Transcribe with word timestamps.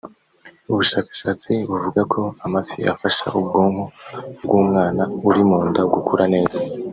ubushakashatsi 0.71 1.51
buvuga 1.69 2.01
ko 2.13 2.21
amafi 2.45 2.79
afasha 2.93 3.25
ubwonko 3.39 3.83
bw’umwana 4.43 5.01
uri 5.29 5.41
munda 5.49 5.81
gukura 5.93 6.23
neza 6.33 6.59